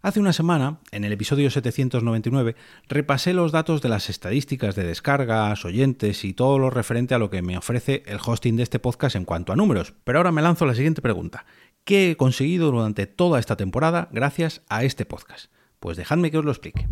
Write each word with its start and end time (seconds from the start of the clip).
Hace 0.00 0.20
una 0.20 0.32
semana, 0.32 0.78
en 0.92 1.02
el 1.02 1.12
episodio 1.12 1.50
799, 1.50 2.54
repasé 2.88 3.32
los 3.32 3.50
datos 3.50 3.82
de 3.82 3.88
las 3.88 4.08
estadísticas 4.08 4.76
de 4.76 4.84
descargas, 4.84 5.64
oyentes 5.64 6.24
y 6.24 6.34
todo 6.34 6.58
lo 6.60 6.70
referente 6.70 7.14
a 7.14 7.18
lo 7.18 7.30
que 7.30 7.42
me 7.42 7.58
ofrece 7.58 8.04
el 8.06 8.18
hosting 8.24 8.56
de 8.56 8.62
este 8.62 8.78
podcast 8.78 9.16
en 9.16 9.24
cuanto 9.24 9.52
a 9.52 9.56
números. 9.56 9.94
Pero 10.04 10.20
ahora 10.20 10.30
me 10.30 10.42
lanzo 10.42 10.66
la 10.66 10.76
siguiente 10.76 11.02
pregunta. 11.02 11.46
¿Qué 11.82 12.12
he 12.12 12.16
conseguido 12.16 12.70
durante 12.70 13.06
toda 13.06 13.40
esta 13.40 13.56
temporada 13.56 14.08
gracias 14.12 14.62
a 14.68 14.84
este 14.84 15.04
podcast? 15.04 15.50
Pues 15.80 15.96
dejadme 15.96 16.30
que 16.30 16.38
os 16.38 16.44
lo 16.44 16.52
explique. 16.52 16.86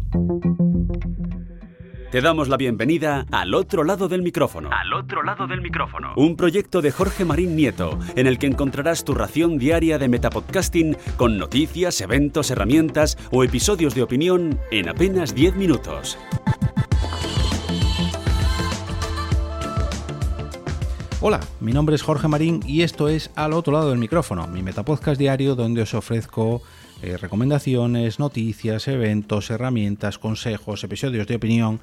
Te 2.10 2.20
damos 2.20 2.48
la 2.48 2.56
bienvenida 2.56 3.26
al 3.32 3.52
otro 3.52 3.82
lado 3.82 4.06
del 4.06 4.22
micrófono. 4.22 4.70
Al 4.72 4.92
otro 4.92 5.24
lado 5.24 5.48
del 5.48 5.60
micrófono. 5.60 6.12
Un 6.16 6.36
proyecto 6.36 6.80
de 6.80 6.92
Jorge 6.92 7.24
Marín 7.24 7.56
Nieto, 7.56 7.98
en 8.14 8.28
el 8.28 8.38
que 8.38 8.46
encontrarás 8.46 9.04
tu 9.04 9.12
ración 9.12 9.58
diaria 9.58 9.98
de 9.98 10.08
metapodcasting 10.08 10.96
con 11.16 11.36
noticias, 11.36 12.00
eventos, 12.00 12.52
herramientas 12.52 13.18
o 13.32 13.42
episodios 13.42 13.96
de 13.96 14.04
opinión 14.04 14.60
en 14.70 14.88
apenas 14.88 15.34
10 15.34 15.56
minutos. 15.56 16.16
Hola, 21.20 21.40
mi 21.58 21.72
nombre 21.72 21.96
es 21.96 22.02
Jorge 22.02 22.28
Marín 22.28 22.60
y 22.64 22.82
esto 22.82 23.08
es 23.08 23.32
Al 23.34 23.52
otro 23.52 23.72
lado 23.72 23.90
del 23.90 23.98
micrófono, 23.98 24.46
mi 24.46 24.62
metapodcast 24.62 25.18
diario 25.18 25.56
donde 25.56 25.82
os 25.82 25.92
ofrezco 25.92 26.62
eh, 27.02 27.16
recomendaciones, 27.16 28.18
noticias, 28.18 28.88
eventos, 28.88 29.50
herramientas, 29.50 30.18
consejos, 30.18 30.82
episodios 30.84 31.26
de 31.26 31.36
opinión. 31.36 31.80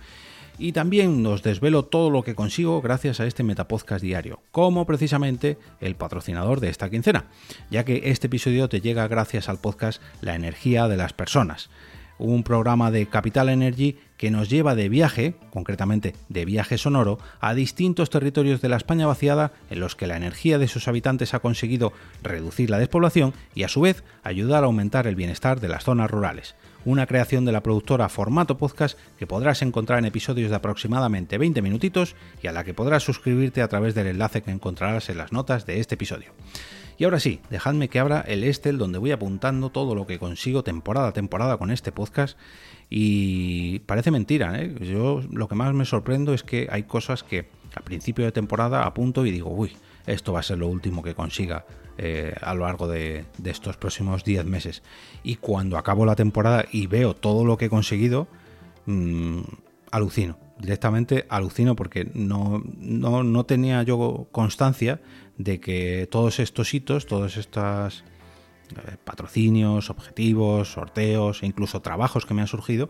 Y 0.59 0.71
también 0.71 1.25
os 1.25 1.41
desvelo 1.41 1.83
todo 1.85 2.11
lo 2.11 2.23
que 2.23 2.35
consigo 2.35 2.81
gracias 2.81 3.19
a 3.19 3.25
este 3.25 3.43
Metapodcast 3.43 4.03
diario, 4.03 4.41
como 4.51 4.85
precisamente 4.85 5.57
el 5.81 5.95
patrocinador 5.95 6.59
de 6.59 6.69
esta 6.69 6.89
quincena, 6.91 7.25
ya 7.71 7.83
que 7.83 8.03
este 8.05 8.27
episodio 8.27 8.69
te 8.69 8.81
llega 8.81 9.07
gracias 9.07 9.49
al 9.49 9.59
podcast 9.59 10.01
La 10.21 10.35
energía 10.35 10.87
de 10.87 10.97
las 10.97 11.13
personas 11.13 11.69
un 12.23 12.43
programa 12.43 12.89
de 12.89 13.05
Capital 13.05 13.49
Energy 13.49 13.97
que 14.15 14.31
nos 14.31 14.49
lleva 14.49 14.75
de 14.75 14.87
viaje, 14.87 15.35
concretamente 15.51 16.15
de 16.29 16.45
viaje 16.45 16.77
sonoro, 16.77 17.19
a 17.41 17.53
distintos 17.53 18.09
territorios 18.09 18.61
de 18.61 18.69
la 18.69 18.77
España 18.77 19.05
vaciada 19.05 19.51
en 19.69 19.81
los 19.81 19.97
que 19.97 20.07
la 20.07 20.15
energía 20.15 20.57
de 20.57 20.69
sus 20.69 20.87
habitantes 20.87 21.33
ha 21.33 21.39
conseguido 21.39 21.91
reducir 22.21 22.69
la 22.69 22.79
despoblación 22.79 23.33
y 23.53 23.63
a 23.63 23.67
su 23.67 23.81
vez 23.81 24.05
ayudar 24.23 24.63
a 24.63 24.67
aumentar 24.67 25.05
el 25.05 25.15
bienestar 25.15 25.59
de 25.59 25.67
las 25.67 25.83
zonas 25.83 26.09
rurales. 26.09 26.55
Una 26.85 27.07
creación 27.07 27.43
de 27.43 27.51
la 27.51 27.63
productora 27.63 28.07
Formato 28.07 28.57
Podcast 28.57 28.97
que 29.17 29.27
podrás 29.27 29.61
encontrar 29.61 29.99
en 29.99 30.05
episodios 30.05 30.49
de 30.49 30.55
aproximadamente 30.55 31.37
20 31.37 31.61
minutitos 31.61 32.15
y 32.41 32.47
a 32.47 32.53
la 32.53 32.63
que 32.63 32.73
podrás 32.73 33.03
suscribirte 33.03 33.61
a 33.61 33.67
través 33.67 33.95
del 33.95 34.07
enlace 34.07 34.41
que 34.41 34.51
encontrarás 34.51 35.09
en 35.09 35.17
las 35.17 35.33
notas 35.33 35.65
de 35.65 35.81
este 35.81 35.95
episodio. 35.95 36.31
Y 36.97 37.05
ahora 37.05 37.19
sí, 37.19 37.39
dejadme 37.49 37.89
que 37.89 37.99
abra 37.99 38.21
el 38.21 38.43
Excel 38.43 38.77
donde 38.77 38.99
voy 38.99 39.11
apuntando 39.11 39.69
todo 39.69 39.95
lo 39.95 40.05
que 40.05 40.19
consigo 40.19 40.63
temporada 40.63 41.09
a 41.09 41.13
temporada 41.13 41.57
con 41.57 41.71
este 41.71 41.91
podcast. 41.91 42.37
Y 42.89 43.79
parece 43.79 44.11
mentira, 44.11 44.61
¿eh? 44.61 44.75
Yo 44.81 45.21
lo 45.31 45.47
que 45.47 45.55
más 45.55 45.73
me 45.73 45.85
sorprendo 45.85 46.33
es 46.33 46.43
que 46.43 46.67
hay 46.69 46.83
cosas 46.83 47.23
que 47.23 47.47
al 47.75 47.83
principio 47.83 48.25
de 48.25 48.31
temporada 48.31 48.85
apunto 48.85 49.25
y 49.25 49.31
digo, 49.31 49.49
uy, 49.49 49.71
esto 50.05 50.33
va 50.33 50.41
a 50.41 50.43
ser 50.43 50.59
lo 50.59 50.67
último 50.67 51.01
que 51.01 51.15
consiga 51.15 51.65
eh, 51.97 52.33
a 52.41 52.53
lo 52.53 52.65
largo 52.65 52.87
de, 52.87 53.25
estos 53.43 53.77
próximos 53.77 54.23
10 54.23 54.45
meses. 54.45 54.83
Y 55.23 55.35
cuando 55.35 55.77
acabo 55.77 56.05
la 56.05 56.15
temporada 56.15 56.65
y 56.71 56.87
veo 56.87 57.15
todo 57.15 57.45
lo 57.45 57.57
que 57.57 57.65
he 57.65 57.69
conseguido, 57.69 58.27
mm, 58.85 59.41
alucino. 59.91 60.37
Directamente 60.59 61.25
alucino 61.29 61.75
porque 61.75 62.09
no, 62.13 62.63
no, 62.77 63.23
no 63.23 63.45
tenía 63.45 63.83
yo 63.83 64.27
constancia 64.31 65.01
de 65.37 65.59
que 65.59 66.07
todos 66.11 66.39
estos 66.39 66.73
hitos, 66.73 67.05
todos 67.05 67.37
estos 67.37 68.03
eh, 68.71 68.97
patrocinios, 69.03 69.89
objetivos, 69.89 70.73
sorteos 70.73 71.43
e 71.43 71.45
incluso 71.45 71.81
trabajos 71.81 72.25
que 72.25 72.33
me 72.33 72.41
han 72.41 72.47
surgido 72.47 72.89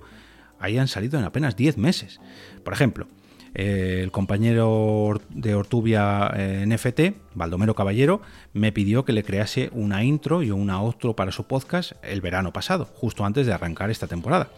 hayan 0.60 0.88
salido 0.88 1.20
en 1.20 1.26
apenas 1.26 1.56
10 1.56 1.78
meses. 1.78 2.22
Por 2.64 2.74
ejemplo, 2.74 3.08
eh, 3.54 4.02
el 4.02 4.12
compañero 4.12 5.22
de 5.30 5.56
Ortubia 5.56 6.32
eh, 6.36 6.66
NFT, 6.66 7.36
Baldomero 7.36 7.76
Caballero, 7.76 8.22
me 8.54 8.72
pidió 8.72 9.06
que 9.06 9.14
le 9.14 9.24
crease 9.24 9.70
una 9.74 10.04
intro 10.04 10.42
y 10.42 10.52
una 10.52 10.80
outro 10.80 11.16
para 11.16 11.32
su 11.32 11.46
podcast 11.46 11.94
el 12.02 12.22
verano 12.22 12.54
pasado, 12.54 12.86
justo 12.86 13.26
antes 13.26 13.46
de 13.46 13.54
arrancar 13.54 13.92
esta 13.92 14.08
temporada. 14.08 14.50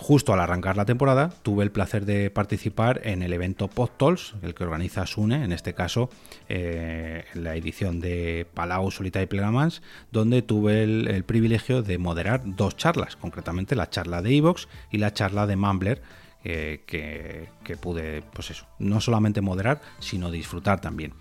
Justo 0.00 0.32
al 0.32 0.40
arrancar 0.40 0.78
la 0.78 0.86
temporada 0.86 1.28
tuve 1.42 1.62
el 1.62 1.70
placer 1.70 2.06
de 2.06 2.30
participar 2.30 3.02
en 3.04 3.22
el 3.22 3.34
evento 3.34 3.68
PodTools, 3.68 4.34
el 4.40 4.54
que 4.54 4.64
organiza 4.64 5.04
Sune, 5.04 5.44
en 5.44 5.52
este 5.52 5.74
caso 5.74 6.08
eh, 6.48 7.26
la 7.34 7.54
edición 7.54 8.00
de 8.00 8.46
Palau 8.54 8.90
Solita 8.90 9.20
y 9.20 9.26
Plegamans, 9.26 9.82
donde 10.10 10.40
tuve 10.40 10.84
el, 10.84 11.22
privilegio 11.24 11.82
de 11.82 11.98
moderar 11.98 12.40
dos 12.46 12.78
charlas, 12.78 13.16
concretamente 13.16 13.76
la 13.76 13.90
charla 13.90 14.22
de 14.22 14.34
Evox 14.34 14.68
y 14.90 14.96
la 14.96 15.12
charla 15.12 15.46
de 15.46 15.56
Mumbler, 15.56 16.00
eh, 16.44 16.82
que, 16.86 17.50
que, 17.62 17.76
pude, 17.76 18.22
pues 18.32 18.52
eso, 18.52 18.66
no 18.78 19.02
solamente 19.02 19.42
moderar, 19.42 19.82
sino 19.98 20.30
disfrutar 20.30 20.80
también. 20.80 21.12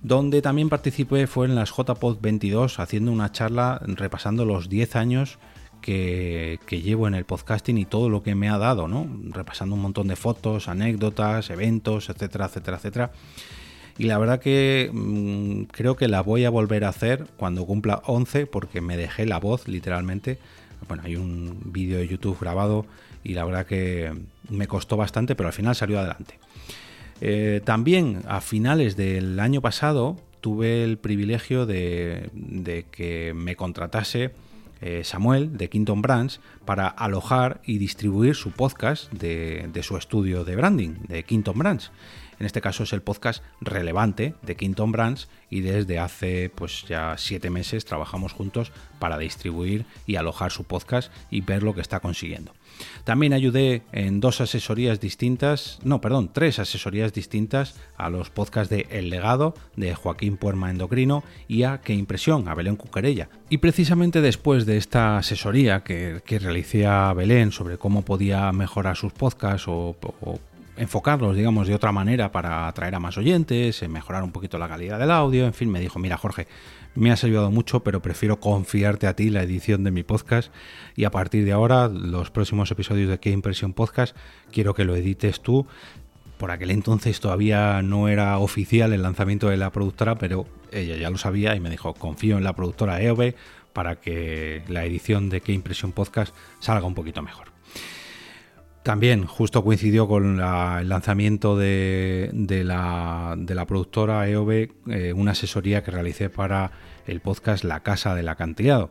Donde 0.00 0.42
también 0.42 0.68
participé 0.68 1.26
fue 1.26 1.46
en 1.46 1.56
las 1.56 1.70
JPod 1.70 2.20
22 2.20 2.78
haciendo 2.78 3.10
una 3.10 3.32
charla 3.32 3.82
repasando 3.84 4.44
los 4.44 4.68
10 4.68 4.94
años 4.94 5.40
que, 5.82 6.58
llevo 6.70 7.06
en 7.06 7.14
el 7.14 7.26
podcasting 7.26 7.76
y 7.76 7.84
todo 7.84 8.08
lo 8.08 8.22
que 8.22 8.34
me 8.34 8.48
ha 8.48 8.56
dado, 8.56 8.88
¿no? 8.88 9.06
Repasando 9.30 9.74
un 9.74 9.82
montón 9.82 10.08
de 10.08 10.16
fotos, 10.16 10.68
anécdotas, 10.68 11.50
eventos, 11.50 12.08
etcétera, 12.08 12.46
etcétera, 12.46 12.76
etcétera. 12.78 13.12
Y 13.98 14.04
la 14.04 14.16
verdad 14.16 14.40
que 14.40 14.90
mm, 14.90 15.64
creo 15.64 15.96
que 15.96 16.08
la 16.08 16.22
voy 16.22 16.44
a 16.44 16.50
volver 16.50 16.84
a 16.84 16.88
hacer 16.88 17.26
cuando 17.36 17.66
cumpla 17.66 18.02
11 18.06 18.46
porque 18.46 18.80
me 18.80 18.96
dejé 18.96 19.26
la 19.26 19.38
voz 19.38 19.68
literalmente. 19.68 20.38
Bueno, 20.88 21.02
hay 21.04 21.16
un 21.16 21.60
vídeo 21.66 21.98
de 21.98 22.08
YouTube 22.08 22.38
grabado 22.40 22.86
y 23.22 23.34
la 23.34 23.44
verdad 23.44 23.66
que 23.66 24.12
me 24.48 24.66
costó 24.66 24.96
bastante, 24.96 25.34
pero 25.34 25.48
al 25.48 25.52
final 25.52 25.74
salió 25.74 25.98
adelante. 25.98 26.38
Eh, 27.20 27.60
también 27.64 28.22
a 28.26 28.40
finales 28.40 28.96
del 28.96 29.38
año 29.38 29.60
pasado 29.60 30.16
tuve 30.40 30.82
el 30.82 30.96
privilegio 30.98 31.66
de, 31.66 32.30
de 32.32 32.84
que 32.90 33.32
me 33.34 33.54
contratase 33.54 34.32
eh, 34.82 35.04
Samuel 35.04 35.56
de 35.56 35.70
Quinton 35.70 36.02
Brands 36.02 36.40
para 36.64 36.88
alojar 36.88 37.60
y 37.64 37.78
distribuir 37.78 38.34
su 38.34 38.50
podcast 38.50 39.10
de, 39.12 39.70
su 39.82 39.96
estudio 39.96 40.44
de 40.44 40.56
branding, 40.56 40.94
de 41.08 41.22
Quinton 41.22 41.58
Brands. 41.58 41.92
En 42.42 42.46
este 42.46 42.60
caso 42.60 42.82
es 42.82 42.92
el 42.92 43.02
podcast 43.02 43.40
relevante 43.60 44.34
de 44.42 44.56
Quinton 44.56 44.90
Brands 44.90 45.28
y 45.48 45.60
desde 45.60 46.00
hace 46.00 46.50
pues 46.52 46.84
ya 46.88 47.14
siete 47.16 47.50
meses 47.50 47.84
trabajamos 47.84 48.32
juntos 48.32 48.72
para 48.98 49.16
distribuir 49.16 49.86
y 50.08 50.16
alojar 50.16 50.50
su 50.50 50.64
podcast 50.64 51.12
y 51.30 51.42
ver 51.42 51.62
lo 51.62 51.72
que 51.72 51.80
está 51.80 52.00
consiguiendo. 52.00 52.52
También 53.04 53.32
ayudé 53.32 53.82
en 53.92 54.18
dos 54.18 54.40
asesorías 54.40 54.98
distintas, 54.98 55.78
no, 55.84 56.00
perdón, 56.00 56.30
tres 56.32 56.58
asesorías 56.58 57.12
distintas 57.12 57.76
a 57.96 58.10
los 58.10 58.30
podcasts 58.30 58.70
de 58.70 58.88
El 58.90 59.08
Legado, 59.08 59.54
de 59.76 59.94
Joaquín 59.94 60.36
Puerma 60.36 60.68
Endocrino 60.68 61.22
y 61.46 61.62
a 61.62 61.80
Qué 61.80 61.94
Impresión, 61.94 62.48
a 62.48 62.56
Belén 62.56 62.74
Cucarella. 62.74 63.28
Y 63.50 63.58
precisamente 63.58 64.20
después 64.20 64.66
de 64.66 64.78
esta 64.78 65.16
asesoría 65.16 65.84
que, 65.84 66.20
realicé 66.26 66.88
a 66.88 67.12
Belén 67.12 67.52
sobre 67.52 67.78
cómo 67.78 68.04
podía 68.04 68.50
mejorar 68.50 68.96
sus 68.96 69.12
podcasts 69.12 69.68
o, 69.68 69.94
o 70.00 70.40
enfocarlos, 70.76 71.36
digamos, 71.36 71.68
de 71.68 71.74
otra 71.74 71.92
manera 71.92 72.32
para 72.32 72.66
atraer 72.66 72.94
a 72.94 73.00
más 73.00 73.18
oyentes, 73.18 73.86
mejorar 73.88 74.22
un 74.22 74.32
poquito 74.32 74.58
la 74.58 74.68
calidad 74.68 74.98
del 74.98 75.10
audio, 75.10 75.46
en 75.46 75.54
fin, 75.54 75.70
me 75.70 75.80
dijo, 75.80 75.98
mira 75.98 76.16
Jorge, 76.16 76.46
me 76.94 77.10
has 77.10 77.24
ayudado 77.24 77.50
mucho, 77.50 77.82
pero 77.82 78.02
prefiero 78.02 78.40
confiarte 78.40 79.06
a 79.06 79.14
ti 79.14 79.30
la 79.30 79.42
edición 79.42 79.84
de 79.84 79.90
mi 79.90 80.02
podcast 80.02 80.52
y 80.96 81.04
a 81.04 81.10
partir 81.10 81.44
de 81.44 81.52
ahora, 81.52 81.88
los 81.88 82.30
próximos 82.30 82.70
episodios 82.70 83.08
de 83.08 83.18
Qué 83.18 83.30
Impresión 83.30 83.72
Podcast, 83.72 84.16
quiero 84.50 84.74
que 84.74 84.84
lo 84.84 84.96
edites 84.96 85.40
tú. 85.40 85.66
Por 86.38 86.50
aquel 86.50 86.72
entonces 86.72 87.20
todavía 87.20 87.82
no 87.82 88.08
era 88.08 88.38
oficial 88.38 88.92
el 88.92 89.02
lanzamiento 89.02 89.48
de 89.48 89.56
la 89.56 89.70
productora, 89.70 90.16
pero 90.16 90.46
ella 90.72 90.96
ya 90.96 91.08
lo 91.08 91.18
sabía 91.18 91.54
y 91.54 91.60
me 91.60 91.70
dijo, 91.70 91.94
confío 91.94 92.36
en 92.36 92.44
la 92.44 92.54
productora 92.54 93.00
EOB 93.00 93.34
para 93.72 94.00
que 94.00 94.62
la 94.68 94.84
edición 94.84 95.30
de 95.30 95.40
Qué 95.40 95.52
Impresión 95.52 95.92
Podcast 95.92 96.34
salga 96.58 96.86
un 96.86 96.94
poquito 96.94 97.22
mejor. 97.22 97.51
También 98.82 99.26
justo 99.26 99.62
coincidió 99.62 100.08
con 100.08 100.40
el 100.40 100.88
lanzamiento 100.88 101.56
de, 101.56 102.62
la, 102.64 103.36
productora 103.68 104.28
EOB 104.28 104.50
eh, 104.88 105.12
una 105.14 105.32
asesoría 105.32 105.84
que 105.84 105.92
realicé 105.92 106.30
para 106.30 106.72
el 107.06 107.20
podcast 107.20 107.62
La 107.62 107.80
Casa 107.84 108.16
del 108.16 108.28
Acantilado. 108.28 108.90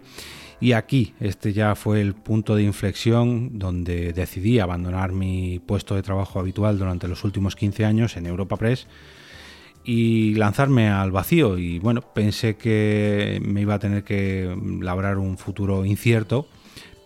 Y 0.62 0.74
aquí, 0.74 1.14
este 1.20 1.52
ya 1.52 1.76
fue 1.76 2.00
el 2.00 2.14
punto 2.14 2.56
de 2.56 2.64
inflexión 2.64 3.60
donde 3.60 4.14
decidí 4.14 4.60
abandonar 4.60 5.12
mi 5.12 5.60
puesto 5.60 5.96
de 5.96 6.04
trabajo 6.04 6.40
habitual 6.40 6.78
durante 6.78 7.10
los 7.10 7.26
últimos 7.26 7.58
15 7.58 7.84
años 7.84 8.16
en 8.16 8.28
Europa 8.28 8.56
Press 8.56 8.88
y 9.84 10.36
lanzarme 10.36 10.90
al 10.90 11.12
vacío. 11.12 11.58
Y 11.58 11.80
bueno, 11.80 12.02
pensé 12.02 12.56
que 12.56 13.42
me 13.44 13.62
iba 13.62 13.74
a 13.74 13.80
tener 13.80 14.06
que 14.06 14.56
labrar 14.80 15.18
un 15.18 15.38
futuro 15.38 15.84
incierto 15.84 16.48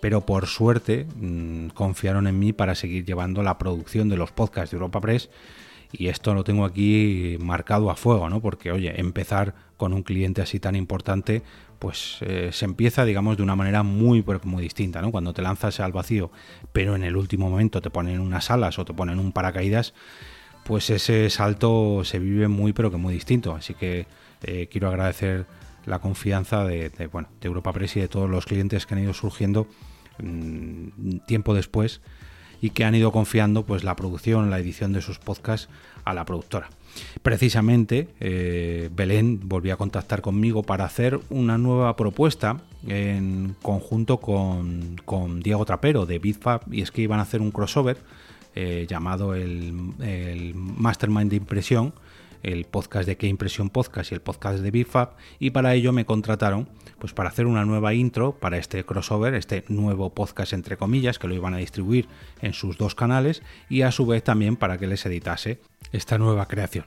pero 0.06 0.22
por 0.22 0.46
suerte 0.46 1.08
mm, 1.16 1.70
confiaron 1.70 2.28
en 2.28 2.38
mí 2.38 2.54
para 2.54 2.76
seguir 2.76 3.06
llevando 3.06 3.42
la 3.42 3.58
producción 3.58 4.08
de 4.08 4.18
los 4.18 4.32
podcasts 4.32 4.70
de 4.70 4.76
Europa 4.76 5.02
Press 5.02 5.32
y 5.92 6.10
esto 6.10 6.36
lo 6.36 6.44
tengo 6.44 6.64
aquí 6.64 7.38
marcado 7.40 7.90
a 7.90 7.96
fuego, 7.96 8.30
¿no? 8.30 8.40
Porque, 8.40 8.72
oye, 8.72 9.02
empezar 9.02 9.56
con 9.78 9.94
un 9.94 10.04
cliente 10.04 10.44
así 10.44 10.60
tan 10.60 10.76
importante, 10.76 11.42
pues 11.80 12.20
eh, 12.22 12.52
se 12.54 12.66
empieza, 12.66 13.04
digamos, 13.04 13.36
de 13.36 13.42
una 13.42 13.56
manera 13.56 13.82
muy, 13.82 14.24
muy 14.44 14.62
distinta, 14.62 15.02
¿no? 15.02 15.10
Cuando 15.10 15.34
te 15.34 15.42
lanzas 15.42 15.80
al 15.80 15.92
vacío, 15.92 16.30
pero 16.72 16.96
en 16.96 17.04
el 17.04 17.16
último 17.16 17.50
momento 17.50 17.82
te 17.82 17.90
ponen 17.90 18.20
unas 18.20 18.52
alas 18.52 18.78
o 18.78 18.86
te 18.86 18.94
ponen 18.94 19.18
un 19.18 19.32
paracaídas, 19.32 19.96
pues 20.66 20.88
ese 20.92 21.32
salto 21.32 22.04
se 22.04 22.20
vive 22.20 22.48
muy, 22.48 22.74
pero 22.74 22.92
que 22.92 22.98
muy 22.98 23.16
distinto. 23.16 23.56
Así 23.56 23.74
que 23.74 24.06
eh, 24.44 24.68
quiero 24.70 24.88
agradecer 24.88 25.48
la 25.88 25.98
confianza 25.98 26.64
de, 26.64 26.92
bueno, 27.12 27.28
de 27.42 27.48
Europa 27.48 27.74
Press 27.74 27.98
y 27.98 28.02
de 28.02 28.08
todos 28.08 28.30
los 28.30 28.46
clientes 28.46 28.86
que 28.86 28.94
han 28.94 29.02
ido 29.02 29.16
surgiendo 29.16 29.68
mm, 30.20 31.18
tiempo 31.28 31.54
después 31.54 32.02
y 32.62 32.72
que 32.72 32.84
han 32.84 32.96
ido 32.96 33.12
confiando 33.12 33.64
pues 33.64 33.84
la 33.84 33.96
producción, 33.96 34.50
la 34.50 34.60
edición 34.60 34.94
de 34.94 35.02
sus 35.02 35.20
podcasts 35.20 35.70
a 36.04 36.14
la 36.14 36.26
productora. 36.26 36.70
Precisamente, 37.22 38.08
eh, 38.20 38.90
Belén 38.96 39.42
volvió 39.44 39.74
a 39.74 39.78
contactar 39.78 40.22
conmigo 40.22 40.64
para 40.64 40.86
hacer 40.86 41.20
una 41.30 41.58
nueva 41.58 41.96
propuesta 41.96 42.62
en 42.88 43.56
conjunto 43.62 44.18
con, 44.18 45.42
Diego 45.42 45.66
Trapero 45.66 46.06
de 46.06 46.20
BitFab 46.20 46.62
y 46.72 46.82
es 46.82 46.92
que 46.92 47.02
iban 47.02 47.20
a 47.20 47.24
hacer 47.24 47.42
un 47.42 47.52
crossover 47.52 47.98
eh, 48.56 48.86
llamado 48.88 49.36
el, 49.36 49.92
el 50.02 50.56
Mastermind 50.56 51.30
de 51.30 51.36
Impresión 51.36 51.94
el 52.46 52.66
podcast 52.66 53.08
de 53.08 53.18
Qué 53.18 53.28
Impresión 53.28 53.70
Podcast 53.70 54.12
y 54.12 54.16
el 54.16 54.22
podcast 54.22 54.60
de 54.60 54.70
BitFab 54.70 55.16
y 55.40 55.50
para 55.50 55.74
ello 55.74 55.92
me 55.92 56.06
contrataron 56.06 56.70
pues 57.00 57.12
para 57.12 57.30
hacer 57.30 57.48
una 57.48 57.66
nueva 57.66 57.94
intro 57.94 58.38
para 58.38 58.58
este 58.58 58.84
crossover, 58.86 59.34
este 59.34 59.66
nuevo 59.68 60.14
podcast 60.14 60.54
entre 60.54 60.78
comillas 60.78 61.18
que 61.18 61.28
lo 61.28 61.34
iban 61.34 61.56
a 61.56 61.58
distribuir 61.58 62.08
en 62.42 62.54
sus 62.54 62.78
dos 62.78 62.94
canales 62.94 63.42
y 63.68 63.82
a 63.82 63.92
su 63.92 64.06
vez 64.06 64.24
también 64.24 64.56
para 64.58 64.78
que 64.78 64.88
les 64.88 65.06
editase 65.06 65.60
esta 65.92 66.18
nueva 66.18 66.48
creación. 66.48 66.86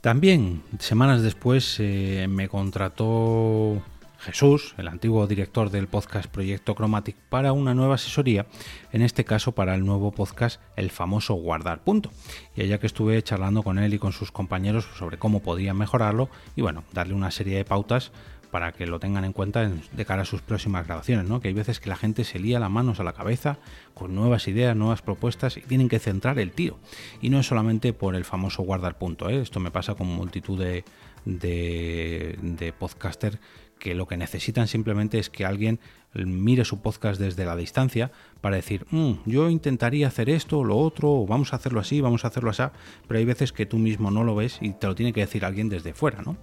También 0.00 0.62
semanas 0.78 1.22
después 1.22 1.76
eh, 1.78 2.26
me 2.28 2.48
contrató 2.48 3.82
Jesús, 4.20 4.74
el 4.76 4.88
antiguo 4.88 5.26
director 5.26 5.70
del 5.70 5.88
podcast 5.88 6.30
Proyecto 6.30 6.74
Chromatic, 6.74 7.16
para 7.30 7.54
una 7.54 7.74
nueva 7.74 7.94
asesoría, 7.94 8.46
en 8.92 9.00
este 9.00 9.24
caso 9.24 9.52
para 9.52 9.74
el 9.74 9.84
nuevo 9.84 10.12
podcast 10.12 10.60
El 10.76 10.90
famoso 10.90 11.34
Guardar 11.34 11.82
Punto. 11.82 12.10
Y 12.54 12.60
allá 12.60 12.78
que 12.78 12.86
estuve 12.86 13.22
charlando 13.22 13.62
con 13.62 13.78
él 13.78 13.94
y 13.94 13.98
con 13.98 14.12
sus 14.12 14.30
compañeros 14.30 14.86
sobre 14.98 15.18
cómo 15.18 15.40
podían 15.40 15.78
mejorarlo 15.78 16.28
y 16.54 16.60
bueno, 16.60 16.84
darle 16.92 17.14
una 17.14 17.30
serie 17.30 17.56
de 17.56 17.64
pautas 17.64 18.12
para 18.50 18.72
que 18.72 18.86
lo 18.86 18.98
tengan 18.98 19.24
en 19.24 19.32
cuenta 19.32 19.70
de 19.70 20.04
cara 20.04 20.22
a 20.22 20.26
sus 20.26 20.42
próximas 20.42 20.86
grabaciones, 20.86 21.26
¿no? 21.26 21.40
Que 21.40 21.48
hay 21.48 21.54
veces 21.54 21.80
que 21.80 21.88
la 21.88 21.96
gente 21.96 22.24
se 22.24 22.38
lía 22.38 22.58
las 22.60 22.70
manos 22.70 23.00
a 23.00 23.04
la 23.04 23.12
cabeza 23.12 23.58
con 23.94 24.14
nuevas 24.14 24.48
ideas, 24.48 24.76
nuevas 24.76 25.02
propuestas 25.02 25.56
y 25.56 25.62
tienen 25.62 25.88
que 25.88 25.98
centrar 25.98 26.38
el 26.38 26.50
tiro. 26.50 26.78
Y 27.22 27.30
no 27.30 27.40
es 27.40 27.46
solamente 27.46 27.92
por 27.92 28.16
el 28.16 28.24
famoso 28.24 28.64
guardar 28.64 28.98
punto, 28.98 29.30
¿eh? 29.30 29.40
Esto 29.40 29.60
me 29.60 29.70
pasa 29.70 29.94
con 29.94 30.08
multitud 30.08 30.58
de, 30.58 30.84
de, 31.24 32.38
de 32.42 32.72
podcaster 32.72 33.38
que 33.80 33.96
lo 33.96 34.06
que 34.06 34.16
necesitan 34.16 34.68
simplemente 34.68 35.18
es 35.18 35.30
que 35.30 35.44
alguien 35.44 35.80
mire 36.14 36.64
su 36.64 36.80
podcast 36.80 37.20
desde 37.20 37.44
la 37.44 37.56
distancia 37.56 38.12
para 38.40 38.56
decir, 38.56 38.86
mm, 38.90 39.12
yo 39.26 39.50
intentaría 39.50 40.06
hacer 40.06 40.30
esto 40.30 40.60
o 40.60 40.64
lo 40.64 40.76
otro, 40.76 41.10
o 41.10 41.26
vamos 41.26 41.52
a 41.52 41.56
hacerlo 41.56 41.80
así, 41.80 42.00
vamos 42.00 42.24
a 42.24 42.28
hacerlo 42.28 42.50
así, 42.50 42.62
pero 43.08 43.18
hay 43.18 43.24
veces 43.24 43.52
que 43.52 43.66
tú 43.66 43.78
mismo 43.78 44.12
no 44.12 44.22
lo 44.22 44.36
ves 44.36 44.58
y 44.60 44.70
te 44.70 44.86
lo 44.86 44.94
tiene 44.94 45.12
que 45.12 45.20
decir 45.20 45.44
alguien 45.44 45.68
desde 45.68 45.94
fuera, 45.94 46.22
¿no? 46.22 46.36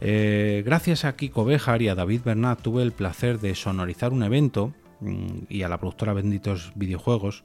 Eh, 0.00 0.64
gracias 0.66 1.04
a 1.04 1.14
Kiko 1.14 1.44
Bejar 1.44 1.80
y 1.82 1.88
a 1.88 1.94
David 1.94 2.22
Bernat 2.24 2.60
tuve 2.60 2.82
el 2.82 2.90
placer 2.90 3.38
de 3.38 3.54
sonorizar 3.54 4.12
un 4.12 4.24
evento 4.24 4.72
mm, 5.00 5.44
y 5.48 5.62
a 5.62 5.68
la 5.68 5.78
productora 5.78 6.12
Benditos 6.12 6.72
Videojuegos 6.74 7.44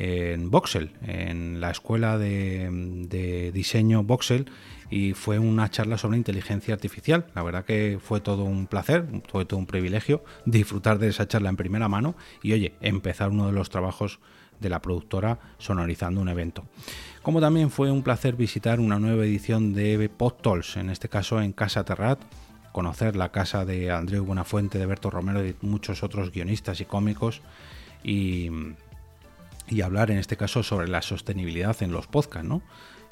en 0.00 0.48
Voxel, 0.48 0.92
en 1.02 1.60
la 1.60 1.72
escuela 1.72 2.18
de, 2.18 3.50
diseño 3.52 4.04
Voxel 4.04 4.46
y 4.90 5.12
fue 5.14 5.40
una 5.40 5.68
charla 5.70 5.98
sobre 5.98 6.16
inteligencia 6.16 6.72
artificial. 6.72 7.26
La 7.34 7.42
verdad 7.42 7.64
que 7.64 7.98
fue 8.00 8.20
todo 8.20 8.44
un 8.44 8.68
placer, 8.68 9.04
fue 9.28 9.44
todo 9.44 9.58
un 9.58 9.66
privilegio 9.66 10.22
disfrutar 10.46 11.00
de 11.00 11.08
esa 11.08 11.26
charla 11.26 11.50
en 11.50 11.56
primera 11.56 11.88
mano 11.88 12.14
y 12.44 12.52
oye, 12.52 12.74
empezar 12.80 13.30
uno 13.30 13.46
de 13.46 13.52
los 13.52 13.70
trabajos 13.70 14.20
de 14.60 14.68
la 14.68 14.80
productora 14.80 15.40
sonorizando 15.58 16.20
un 16.20 16.28
evento. 16.28 16.64
Como 17.22 17.40
también 17.40 17.70
fue 17.70 17.90
un 17.90 18.04
placer 18.04 18.36
visitar 18.36 18.78
una 18.78 19.00
nueva 19.00 19.24
edición 19.24 19.74
de 19.74 20.08
PodTools, 20.16 20.76
en 20.76 20.90
este 20.90 21.08
caso 21.08 21.42
en 21.42 21.52
Casa 21.52 21.84
Terrat, 21.84 22.20
conocer 22.70 23.16
la 23.16 23.32
casa 23.32 23.64
de 23.64 23.90
Andreu 23.90 24.24
Buenafuente, 24.24 24.78
de 24.78 24.86
Berto 24.86 25.10
Romero 25.10 25.44
y 25.44 25.56
muchos 25.60 26.04
otros 26.04 26.30
guionistas 26.30 26.80
y 26.80 26.84
cómicos 26.84 27.42
y, 28.04 28.50
y 29.68 29.82
hablar 29.82 30.10
en 30.10 30.18
este 30.18 30.36
caso 30.36 30.62
sobre 30.62 30.88
la 30.88 31.02
sostenibilidad 31.02 31.82
en 31.82 31.92
los 31.92 32.06
podcasts, 32.06 32.48
¿no? 32.48 32.62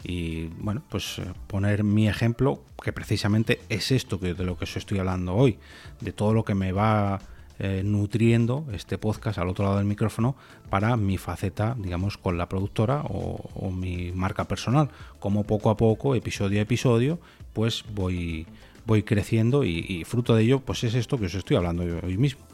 y 0.02 0.46
bueno, 0.58 0.82
pues 0.88 1.18
eh, 1.18 1.24
poner 1.46 1.84
mi 1.84 2.08
ejemplo, 2.08 2.62
que 2.82 2.92
precisamente 2.92 3.60
es 3.68 3.90
esto 3.90 4.20
que, 4.20 4.34
de 4.34 4.44
lo 4.44 4.56
que 4.56 4.64
os 4.64 4.76
estoy 4.76 4.98
hablando 4.98 5.34
hoy, 5.34 5.58
de 6.00 6.12
todo 6.12 6.32
lo 6.32 6.44
que 6.44 6.54
me 6.54 6.72
va 6.72 7.20
eh, 7.58 7.82
nutriendo 7.84 8.66
este 8.72 8.98
podcast 8.98 9.38
al 9.38 9.48
otro 9.48 9.64
lado 9.64 9.78
del 9.78 9.86
micrófono 9.86 10.36
para 10.70 10.96
mi 10.96 11.16
faceta, 11.16 11.74
digamos, 11.78 12.18
con 12.18 12.36
la 12.38 12.48
productora 12.48 13.02
o, 13.08 13.70
mi 13.70 14.12
marca 14.12 14.44
personal, 14.44 14.90
como 15.18 15.44
poco 15.44 15.70
a 15.70 15.76
poco, 15.76 16.14
episodio 16.14 16.60
a 16.60 16.62
episodio, 16.62 17.18
pues 17.52 17.84
voy, 17.94 18.46
voy 18.84 19.02
creciendo 19.02 19.64
y, 19.64 19.84
y 19.88 20.04
fruto 20.04 20.34
de 20.36 20.44
ello, 20.44 20.60
pues 20.60 20.84
es 20.84 20.94
esto 20.94 21.18
que 21.18 21.26
os 21.26 21.34
estoy 21.34 21.56
hablando 21.56 21.82
hoy 21.82 22.16
mismo 22.16 22.45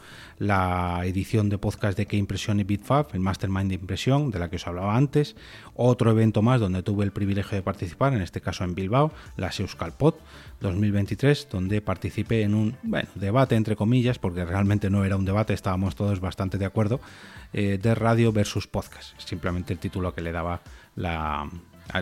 la 0.42 1.02
edición 1.04 1.48
de 1.48 1.56
podcast 1.56 1.96
de 1.96 2.06
Que 2.06 2.16
Impresión 2.16 2.58
y 2.58 2.64
BitFab, 2.64 3.06
el 3.12 3.20
Mastermind 3.20 3.68
de 3.68 3.76
Impresión, 3.76 4.32
de 4.32 4.40
la 4.40 4.50
que 4.50 4.56
os 4.56 4.66
hablaba 4.66 4.96
antes, 4.96 5.36
otro 5.76 6.10
evento 6.10 6.42
más 6.42 6.60
donde 6.60 6.82
tuve 6.82 7.04
el 7.04 7.12
privilegio 7.12 7.54
de 7.54 7.62
participar, 7.62 8.12
en 8.12 8.22
este 8.22 8.40
caso 8.40 8.64
en 8.64 8.74
Bilbao, 8.74 9.12
la 9.36 9.52
Pod 9.96 10.16
2023, 10.60 11.48
donde 11.48 11.80
participé 11.80 12.42
en 12.42 12.54
un 12.54 12.76
debate 13.14 13.54
entre 13.54 13.76
comillas, 13.76 14.18
porque 14.18 14.44
realmente 14.44 14.90
no 14.90 15.04
era 15.04 15.16
un 15.16 15.24
debate, 15.24 15.54
estábamos 15.54 15.94
todos 15.94 16.18
bastante 16.18 16.58
de 16.58 16.64
acuerdo, 16.64 17.00
eh, 17.52 17.78
de 17.80 17.94
radio 17.94 18.32
versus 18.32 18.66
podcast, 18.66 19.20
simplemente 19.20 19.72
el 19.72 19.78
título 19.78 20.12
que 20.12 20.22
le 20.22 20.32
daba 20.32 20.60
la, 20.96 21.48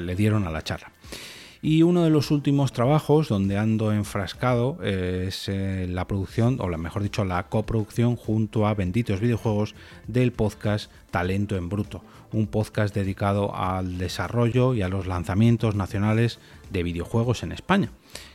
le 0.01 0.17
dieron 0.17 0.47
a 0.47 0.51
la 0.51 0.63
charla. 0.63 0.91
Y 1.63 1.83
uno 1.83 2.05
de 2.05 2.11
los 2.11 2.31
últimos 2.31 2.73
trabajos 2.73 3.29
donde 3.29 3.59
ando 3.59 3.93
enfrascado 3.93 4.79
eh, 4.83 5.27
es 5.29 5.47
eh, 5.49 5.87
la 5.91 6.07
producción, 6.07 6.57
o 6.59 6.69
mejor 6.79 7.03
dicho, 7.03 7.27
la 7.27 7.49
coproducción 7.49 8.17
junto 8.17 8.67
a 8.67 8.73
Benditos 8.73 9.21
Videojuegos 9.21 9.75
del 10.07 10.33
podcast 10.33 10.91
Talento 11.11 11.59
en 11.59 11.69
Bruto, 11.69 12.03
un 12.33 12.47
podcast 12.47 12.95
dedicado 12.95 13.55
al 13.55 13.99
desarrollo 13.99 14.73
y 14.73 14.81
a 14.81 14.89
los 14.89 15.07
lanzamientos 15.07 15.75
nacionales 15.75 16.39
de 16.71 16.83
videojuegos 16.83 17.43
en 17.43 17.53
España 17.53 17.91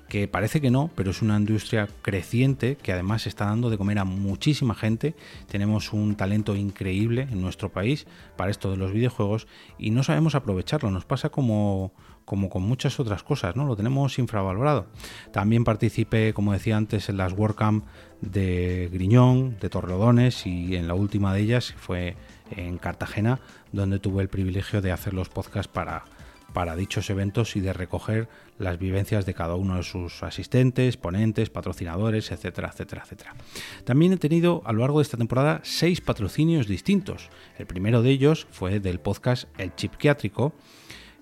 que 0.07 0.27
parece 0.27 0.61
que 0.61 0.69
no, 0.69 0.91
pero 0.95 1.11
es 1.11 1.21
una 1.21 1.37
industria 1.37 1.87
creciente 2.01 2.75
que 2.75 2.91
además 2.91 3.25
está 3.25 3.45
dando 3.45 3.69
de 3.69 3.77
comer 3.77 3.99
a 3.99 4.05
muchísima 4.05 4.75
gente. 4.75 5.15
Tenemos 5.49 5.93
un 5.93 6.15
talento 6.15 6.55
increíble 6.55 7.27
en 7.31 7.41
nuestro 7.41 7.71
país 7.71 8.05
para 8.37 8.51
esto 8.51 8.69
de 8.69 8.77
los 8.77 8.91
videojuegos 8.91 9.47
y 9.79 9.89
no 9.89 10.03
sabemos 10.03 10.35
aprovecharlo. 10.35 10.91
Nos 10.91 11.05
pasa 11.05 11.29
como, 11.29 11.91
como 12.25 12.49
con 12.49 12.63
muchas 12.63 12.99
otras 12.99 13.23
cosas, 13.23 13.55
¿no? 13.55 13.65
Lo 13.65 13.75
tenemos 13.75 14.17
infravalorado. 14.19 14.87
También 15.31 15.63
participé, 15.63 16.33
como 16.33 16.53
decía 16.53 16.75
antes, 16.75 17.07
en 17.09 17.17
las 17.17 17.33
WordCamp 17.33 17.85
de 18.21 18.89
Griñón, 18.91 19.57
de 19.59 19.69
Torredones 19.69 20.45
y 20.47 20.75
en 20.75 20.87
la 20.87 20.95
última 20.95 21.33
de 21.33 21.41
ellas 21.41 21.73
fue 21.77 22.15
en 22.51 22.77
Cartagena, 22.77 23.39
donde 23.71 23.99
tuve 23.99 24.23
el 24.23 24.29
privilegio 24.29 24.81
de 24.81 24.91
hacer 24.91 25.13
los 25.13 25.29
podcasts 25.29 25.71
para, 25.71 26.05
para 26.53 26.75
dichos 26.75 27.09
eventos 27.09 27.55
y 27.55 27.59
de 27.59 27.73
recoger 27.73 28.27
las 28.57 28.79
vivencias 28.79 29.25
de 29.25 29.33
cada 29.33 29.55
uno 29.55 29.75
de 29.75 29.83
sus 29.83 30.23
asistentes, 30.23 30.97
ponentes, 30.97 31.49
patrocinadores, 31.49 32.31
etcétera, 32.31 32.69
etcétera, 32.71 33.03
etcétera. 33.03 33.35
También 33.83 34.13
he 34.13 34.17
tenido 34.17 34.61
a 34.65 34.71
lo 34.71 34.79
largo 34.79 34.99
de 34.99 35.03
esta 35.03 35.17
temporada 35.17 35.59
seis 35.63 36.01
patrocinios 36.01 36.67
distintos. 36.67 37.29
El 37.57 37.65
primero 37.65 38.01
de 38.01 38.11
ellos 38.11 38.47
fue 38.51 38.79
del 38.79 38.99
podcast 38.99 39.49
El 39.59 39.75
Chipquiátrico, 39.75 40.53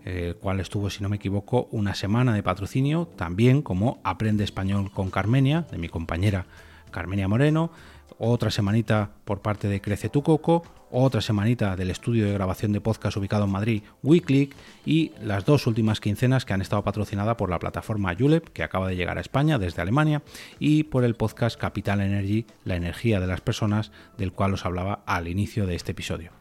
el 0.05 0.35
cual 0.35 0.59
estuvo, 0.59 0.89
si 0.89 1.01
no 1.01 1.09
me 1.09 1.15
equivoco, 1.15 1.67
una 1.71 1.95
semana 1.95 2.33
de 2.33 2.43
patrocinio, 2.43 3.07
también 3.15 3.61
como 3.61 3.99
Aprende 4.03 4.43
Español 4.43 4.91
con 4.91 5.09
Carmenia, 5.09 5.65
de 5.71 5.77
mi 5.77 5.89
compañera 5.89 6.45
Carmenia 6.91 7.27
Moreno, 7.27 7.71
otra 8.17 8.51
semanita 8.51 9.11
por 9.25 9.41
parte 9.41 9.67
de 9.67 9.81
Crece 9.81 10.09
tu 10.09 10.23
Coco, 10.23 10.63
otra 10.91 11.21
semanita 11.21 11.75
del 11.75 11.89
estudio 11.89 12.25
de 12.25 12.33
grabación 12.33 12.71
de 12.71 12.79
podcast 12.79 13.17
ubicado 13.17 13.45
en 13.45 13.51
Madrid, 13.51 13.83
WeClick, 14.03 14.55
y 14.85 15.11
las 15.21 15.43
dos 15.43 15.65
últimas 15.65 15.99
quincenas 15.99 16.45
que 16.45 16.53
han 16.53 16.61
estado 16.61 16.83
patrocinadas 16.83 17.35
por 17.35 17.49
la 17.49 17.57
plataforma 17.57 18.15
Julep, 18.17 18.49
que 18.49 18.63
acaba 18.63 18.87
de 18.87 18.95
llegar 18.95 19.17
a 19.17 19.21
España 19.21 19.57
desde 19.57 19.81
Alemania, 19.81 20.21
y 20.59 20.83
por 20.83 21.03
el 21.03 21.15
podcast 21.15 21.59
Capital 21.59 22.01
Energy, 22.01 22.45
la 22.63 22.75
energía 22.75 23.19
de 23.19 23.27
las 23.27 23.41
personas, 23.41 23.91
del 24.17 24.33
cual 24.33 24.53
os 24.53 24.65
hablaba 24.65 25.03
al 25.07 25.27
inicio 25.27 25.65
de 25.65 25.75
este 25.75 25.93
episodio. 25.93 26.31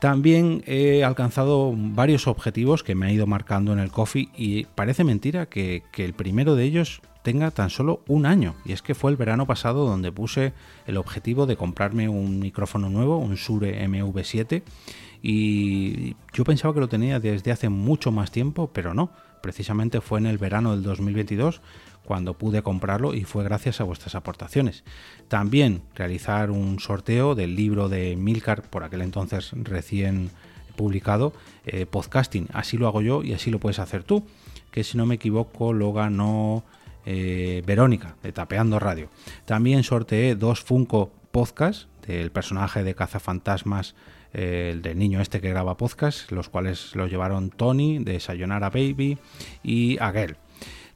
También 0.00 0.64
he 0.66 1.04
alcanzado 1.04 1.74
varios 1.76 2.26
objetivos 2.26 2.82
que 2.82 2.94
me 2.94 3.06
ha 3.06 3.12
ido 3.12 3.26
marcando 3.26 3.74
en 3.74 3.78
el 3.78 3.90
coffee 3.90 4.30
y 4.34 4.64
parece 4.64 5.04
mentira 5.04 5.44
que, 5.46 5.82
el 5.98 6.14
primero 6.14 6.54
de 6.54 6.64
ellos 6.64 7.02
tenga 7.22 7.50
tan 7.50 7.68
solo 7.68 8.02
un 8.08 8.24
año. 8.24 8.54
Y 8.64 8.72
es 8.72 8.80
que 8.80 8.94
fue 8.94 9.10
el 9.10 9.18
verano 9.18 9.46
pasado 9.46 9.86
donde 9.86 10.10
puse 10.10 10.54
el 10.86 10.96
objetivo 10.96 11.44
de 11.44 11.56
comprarme 11.56 12.08
un 12.08 12.38
micrófono 12.38 12.88
nuevo, 12.88 13.18
un 13.18 13.36
Sure 13.36 13.86
MV7. 13.86 14.62
Y 15.22 16.16
yo 16.32 16.44
pensaba 16.44 16.72
que 16.72 16.80
lo 16.80 16.88
tenía 16.88 17.20
desde 17.20 17.52
hace 17.52 17.68
mucho 17.68 18.10
más 18.10 18.30
tiempo, 18.30 18.70
pero 18.72 18.94
no. 18.94 19.10
precisamente 19.42 20.00
fue 20.00 20.18
en 20.18 20.26
el 20.26 20.38
verano 20.38 20.72
del 20.72 20.82
2022 20.82 21.60
cuando 22.10 22.34
pude 22.34 22.62
comprarlo 22.62 23.14
y 23.14 23.22
fue 23.22 23.44
gracias 23.44 23.80
a 23.80 23.84
vuestras 23.84 24.16
aportaciones. 24.16 24.82
También 25.28 25.82
realizar 25.94 26.50
un 26.50 26.80
sorteo 26.80 27.36
del 27.36 27.54
libro 27.54 27.88
de 27.88 28.16
Milcar, 28.16 28.62
por 28.62 28.82
aquel 28.82 29.02
entonces 29.02 29.52
recién 29.52 30.32
publicado, 30.74 31.32
eh, 31.66 31.86
podcasting. 31.86 32.48
Así 32.52 32.78
lo 32.78 32.88
hago 32.88 33.00
yo 33.00 33.22
y 33.22 33.32
así 33.32 33.52
lo 33.52 33.60
puedes 33.60 33.78
hacer 33.78 34.02
tú, 34.02 34.24
que 34.72 34.82
si 34.82 34.98
no 34.98 35.06
me 35.06 35.14
equivoco 35.14 35.72
lo 35.72 35.92
ganó 35.92 36.64
eh, 37.06 37.62
Verónica 37.64 38.16
de 38.24 38.32
Tapeando 38.32 38.80
Radio. 38.80 39.08
También 39.44 39.84
sorteé 39.84 40.34
dos 40.34 40.62
Funko 40.62 41.12
Podcast 41.30 41.86
del 42.08 42.32
personaje 42.32 42.82
de 42.82 42.96
Cazafantasmas 42.96 43.94
eh, 44.32 44.70
el 44.72 44.82
del 44.82 44.98
niño 44.98 45.20
este 45.20 45.40
que 45.40 45.50
graba 45.50 45.76
podcast, 45.76 46.32
los 46.32 46.48
cuales 46.48 46.96
lo 46.96 47.06
llevaron 47.06 47.50
Tony 47.50 48.00
de 48.00 48.18
Sayonara 48.18 48.68
Baby 48.68 49.16
y 49.62 49.96
Aguel. 50.00 50.38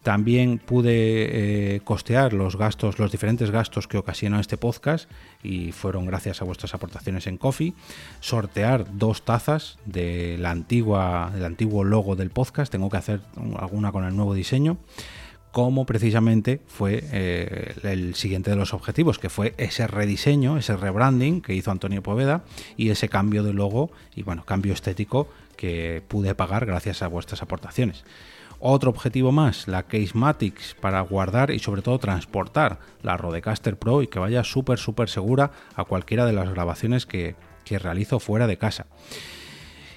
También 0.04 0.58
pude 0.58 1.76
eh, 1.76 1.80
costear 1.82 2.34
los 2.34 2.56
gastos, 2.56 2.98
los 2.98 3.10
diferentes 3.10 3.50
gastos 3.50 3.88
que 3.88 3.96
ocasionó 3.96 4.38
este 4.38 4.58
podcast 4.58 5.10
y 5.42 5.72
fueron 5.72 6.04
gracias 6.04 6.42
a 6.42 6.44
vuestras 6.44 6.74
aportaciones 6.74 7.26
en 7.26 7.38
Coffee. 7.38 7.72
Sortear 8.20 8.84
dos 8.98 9.22
tazas 9.22 9.78
antigua, 10.44 11.30
del 11.32 11.46
antiguo 11.46 11.84
logo 11.84 12.16
del 12.16 12.28
podcast. 12.28 12.70
Tengo 12.70 12.90
que 12.90 12.98
hacer 12.98 13.22
alguna 13.56 13.92
con 13.92 14.04
el 14.04 14.14
nuevo 14.14 14.34
diseño 14.34 14.76
como 15.52 15.86
precisamente 15.86 16.60
fue 16.66 17.02
eh, 17.12 17.74
el 17.84 18.16
siguiente 18.16 18.50
de 18.50 18.56
los 18.56 18.74
objetivos, 18.74 19.20
que 19.20 19.30
fue 19.30 19.54
ese 19.56 19.86
rediseño, 19.86 20.58
ese 20.58 20.76
rebranding 20.76 21.40
que 21.40 21.54
hizo 21.54 21.70
Antonio 21.70 22.02
Poveda 22.02 22.42
y 22.76 22.90
ese 22.90 23.08
cambio 23.08 23.44
de 23.44 23.54
logo 23.54 23.92
y 24.16 24.24
bueno, 24.24 24.44
cambio 24.44 24.72
estético 24.74 25.28
que 25.56 26.02
pude 26.08 26.34
pagar 26.34 26.66
gracias 26.66 27.02
a 27.02 27.06
vuestras 27.06 27.40
aportaciones. 27.40 28.04
Otro 28.66 28.88
objetivo 28.88 29.30
más, 29.30 29.68
la 29.68 29.82
Casematics 29.82 30.74
para 30.80 31.02
guardar 31.02 31.50
y 31.50 31.58
sobre 31.58 31.82
todo 31.82 31.98
transportar 31.98 32.78
la 33.02 33.18
Rodecaster 33.18 33.78
Pro 33.78 34.00
y 34.00 34.06
que 34.06 34.18
vaya 34.18 34.42
súper 34.42 34.78
súper 34.78 35.10
segura 35.10 35.50
a 35.76 35.84
cualquiera 35.84 36.24
de 36.24 36.32
las 36.32 36.48
grabaciones 36.48 37.04
que, 37.04 37.36
que 37.66 37.78
realizo 37.78 38.20
fuera 38.20 38.46
de 38.46 38.56
casa. 38.56 38.86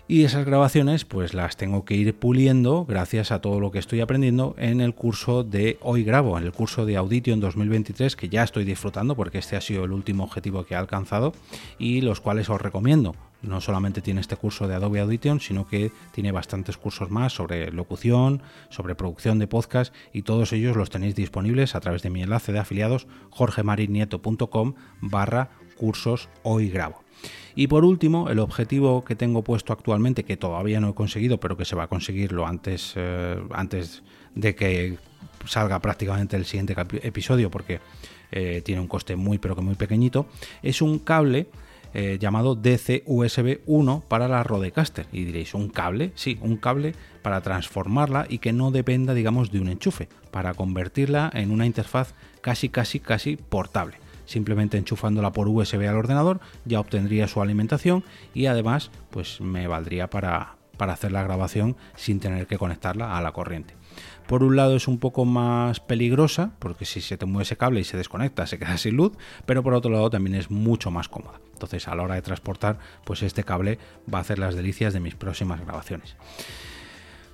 Y 0.10 0.26
esas 0.26 0.46
grabaciones 0.46 1.06
pues 1.06 1.34
las 1.34 1.56
tengo 1.56 1.86
que 1.86 1.96
ir 1.96 2.14
puliendo 2.14 2.84
gracias 2.84 3.32
a 3.32 3.40
todo 3.40 3.62
lo 3.62 3.72
que 3.72 3.80
estoy 3.80 4.02
aprendiendo 4.02 4.54
en 4.58 4.82
el 4.82 4.94
curso 4.94 5.46
de 5.46 5.78
Hoy 5.82 6.04
Grabo, 6.04 6.38
en 6.38 6.44
el 6.44 6.52
curso 6.52 6.86
de 6.86 6.98
Audition 6.98 7.40
2023 7.40 8.18
que 8.18 8.28
ya 8.28 8.44
estoy 8.44 8.66
disfrutando 8.66 9.16
porque 9.16 9.38
este 9.38 9.56
ha 9.56 9.62
sido 9.62 9.86
el 9.86 9.94
último 9.94 10.26
objetivo 10.26 10.66
que 10.66 10.74
he 10.74 10.78
alcanzado 10.78 11.32
y 11.80 12.02
los 12.02 12.20
cuales 12.20 12.50
os 12.50 12.62
recomiendo. 12.62 13.16
No 13.41 13.62
solamente 13.62 14.01
tiene 14.01 14.22
este 14.22 14.36
curso 14.36 14.67
de 14.67 14.75
Adobe 14.75 15.00
Audition, 15.00 15.39
sino 15.39 15.67
que 15.67 15.91
tiene 16.12 16.32
bastantes 16.32 16.77
cursos 16.77 17.12
más 17.12 17.34
sobre 17.34 17.72
locución, 17.72 18.41
sobre 18.70 18.96
producción 18.96 19.39
de 19.39 19.48
podcast 19.48 19.94
y 20.12 20.24
todos 20.24 20.53
ellos 20.53 20.75
los 20.75 20.89
tenéis 20.89 21.15
disponibles 21.15 21.75
a 21.75 21.79
través 21.79 22.01
de 22.01 22.10
mi 22.10 22.24
enlace 22.24 22.51
de 22.51 22.60
afiliados 22.60 23.08
jorgemarinieto.com 23.29 24.74
barra 25.01 25.50
cursos 25.77 26.29
Hoy 26.44 26.70
Grabo. 26.70 27.03
Y 27.56 27.67
por 27.67 27.86
último, 27.86 28.29
el 28.29 28.39
objetivo 28.39 29.03
que 29.03 29.15
tengo 29.15 29.44
puesto 29.44 29.74
actualmente, 29.74 30.24
que 30.24 30.38
todavía 30.38 30.79
no 30.79 30.89
he 30.89 30.94
conseguido, 30.94 31.39
pero 31.39 31.58
que 31.58 31.65
se 31.65 31.75
va 31.75 31.84
a 31.84 31.88
conseguir 31.88 32.32
lo 32.32 32.46
antes, 32.46 32.94
eh, 32.96 33.39
antes 33.51 34.03
de 34.36 34.56
que 34.56 34.98
salga 35.46 35.79
prácticamente 35.79 36.36
el 36.36 36.46
siguiente 36.46 36.75
episodio, 37.01 37.50
porque 37.50 37.79
eh, 38.32 38.62
tiene 38.63 38.82
un 38.82 38.88
coste 38.88 39.15
muy 39.15 39.39
pero 39.39 39.56
que 39.56 39.62
muy 39.62 39.75
pequeñito, 39.75 40.27
es 40.62 40.82
un 40.82 41.00
cable 41.00 41.48
eh, 41.94 42.17
llamado 42.20 42.56
DC 42.56 43.03
USB 43.06 43.60
1 43.65 44.03
para 44.08 44.27
la 44.27 44.44
Rodecaster. 44.44 45.08
Y 45.12 45.25
diréis, 45.25 45.53
¿un 45.53 45.70
cable? 45.70 46.12
Sí, 46.15 46.38
un 46.41 46.58
cable 46.58 46.94
para 47.22 47.41
transformarla 47.41 48.25
y 48.29 48.39
que 48.39 48.53
no 48.53 48.72
dependa, 48.72 49.13
digamos, 49.13 49.51
de 49.51 49.60
un 49.60 49.70
enchufe, 49.70 50.08
para 50.32 50.53
convertirla 50.53 51.29
en 51.34 51.51
una 51.51 51.65
interfaz 51.65 52.13
casi, 52.41 52.70
casi, 52.70 53.00
casi 53.00 53.36
portable 53.36 53.98
simplemente 54.25 54.77
enchufándola 54.77 55.32
por 55.32 55.48
USB 55.48 55.88
al 55.88 55.96
ordenador 55.96 56.41
ya 56.65 56.82
obtendría 56.82 57.29
su 57.29 57.41
alimentación 57.41 58.03
y 58.34 58.48
además 58.48 58.91
pues 59.10 59.39
me 59.39 59.67
valdría 59.67 60.10
para, 60.10 60.58
para 60.77 60.93
hacer 60.93 61.12
la 61.12 61.24
grabación 61.24 61.75
sin 61.96 62.19
tener 62.19 62.48
que 62.48 62.57
conectarla 62.57 63.17
a 63.17 63.22
la 63.22 63.31
corriente. 63.31 63.75
Por 64.27 64.43
un 64.43 64.55
lado 64.55 64.75
es 64.75 64.88
un 64.88 65.00
poco 65.00 65.25
más 65.25 65.79
peligrosa, 65.79 66.51
porque 66.60 66.86
si 66.86 67.01
se 67.01 67.17
te 67.17 67.25
mueve 67.25 67.43
ese 67.43 67.57
cable 67.57 67.79
y 67.79 67.84
se 67.84 67.98
desconecta, 67.98 68.46
se 68.46 68.60
queda 68.60 68.77
sin 68.77 68.98
luz, 68.98 69.13
pero 69.46 69.63
por 69.63 69.74
otro 69.74 69.91
lado 69.91 70.10
también 70.10 70.36
es 70.36 70.51
mucho 70.51 70.91
más 70.91 71.07
cómoda. 71.07 71.39
Entonces 71.53 71.88
a 71.88 71.96
la 71.96 72.03
hora 72.03 72.15
de 72.15 72.22
transportar, 72.22 72.77
pues 73.05 73.24
este 73.24 73.43
cable 73.43 73.79
va 74.13 74.19
a 74.19 74.22
hacer 74.22 74.38
las 74.38 74.55
delicias 74.55 74.93
de 74.93 75.00
mis 75.00 75.15
próximas 75.15 75.62
grabaciones. 75.62 76.15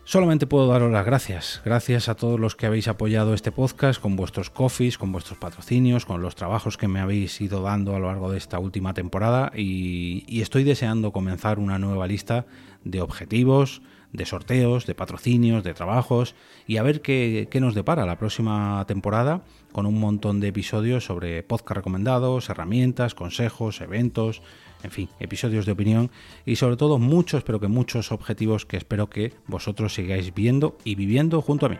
Solamente 0.05 0.48
puedo 0.48 0.67
daros 0.67 0.91
las 0.91 1.05
gracias. 1.05 1.62
Gracias 1.63 2.10
a 2.10 2.15
todos 2.15 2.38
los 2.38 2.57
que 2.57 2.65
habéis 2.65 2.89
apoyado 2.89 3.33
este 3.33 3.53
podcast 3.53 4.01
con 4.01 4.17
vuestros 4.17 4.50
coffees, 4.50 4.98
con 4.98 5.13
vuestros 5.13 5.39
patrocinios, 5.39 6.05
con 6.05 6.22
los 6.22 6.36
trabajos 6.36 6.75
que 6.75 6.89
me 6.89 7.00
habéis 7.00 7.39
ido 7.39 7.62
dando 7.62 7.95
a 7.95 8.00
lo 8.00 8.07
largo 8.07 8.29
de 8.29 8.38
esta 8.38 8.60
última 8.60 8.93
temporada 8.93 9.53
y, 9.55 10.41
estoy 10.41 10.65
deseando 10.65 11.13
comenzar 11.13 11.57
una 11.57 11.79
nueva 11.79 12.05
lista 12.05 12.45
de 12.83 13.00
objetivos, 13.00 13.81
de 14.12 14.25
sorteos, 14.25 14.86
de 14.86 14.93
patrocinios, 14.93 15.63
de 15.63 15.74
trabajos 15.74 16.36
y 16.67 16.77
a 16.77 16.83
ver 16.83 17.01
qué, 17.01 17.48
qué 17.50 17.62
nos 17.62 17.74
depara 17.74 18.05
la 18.05 18.17
próxima 18.17 18.83
temporada 18.86 19.43
con 19.72 19.86
un 19.86 19.98
montón 20.01 20.41
de 20.41 20.50
episodios 20.50 21.05
sobre 21.05 21.43
podcast 21.43 21.77
recomendados, 21.77 22.50
herramientas, 22.50 23.15
consejos, 23.15 23.79
eventos, 23.79 24.41
en 24.84 24.92
fin, 24.92 25.10
episodios 25.20 25.66
de 25.66 25.72
opinión 25.72 26.12
y 26.46 26.58
sobre 26.58 26.78
todo 26.78 27.00
muchos, 27.00 27.44
pero 27.44 27.60
que 27.60 27.68
muchos 27.68 28.12
objetivos 28.12 28.66
que 28.66 28.78
espero 28.78 29.10
que 29.10 29.34
vosotros 29.48 29.94
sigáis 29.94 30.34
viendo 30.34 30.78
y 30.84 30.96
viviendo 30.96 31.42
junto 31.42 31.66
a 31.66 31.70
mí. 31.70 31.78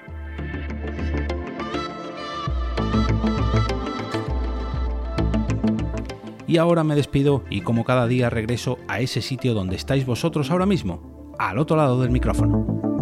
Y 6.48 6.58
ahora 6.58 6.84
me 6.84 6.96
despido 6.96 7.44
y 7.50 7.62
como 7.62 7.84
cada 7.84 8.08
día 8.08 8.30
regreso 8.30 8.78
a 8.88 9.00
ese 9.00 9.22
sitio 9.22 9.54
donde 9.54 9.76
estáis 9.76 10.06
vosotros 10.06 10.52
ahora 10.52 10.66
mismo, 10.66 11.34
al 11.40 11.58
otro 11.58 11.76
lado 11.76 12.00
del 12.02 12.12
micrófono. 12.12 12.93